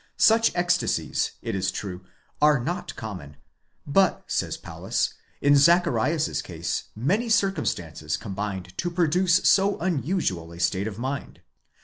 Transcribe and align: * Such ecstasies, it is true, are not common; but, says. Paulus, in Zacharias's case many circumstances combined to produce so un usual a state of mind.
* 0.15 0.17
Such 0.31 0.51
ecstasies, 0.55 1.33
it 1.43 1.53
is 1.53 1.69
true, 1.69 2.03
are 2.41 2.59
not 2.59 2.95
common; 2.95 3.37
but, 3.85 4.23
says. 4.25 4.57
Paulus, 4.57 5.13
in 5.41 5.55
Zacharias's 5.55 6.41
case 6.41 6.85
many 6.95 7.29
circumstances 7.29 8.17
combined 8.17 8.75
to 8.79 8.89
produce 8.89 9.47
so 9.47 9.79
un 9.79 10.01
usual 10.01 10.53
a 10.53 10.59
state 10.59 10.87
of 10.87 10.97
mind. 10.97 11.41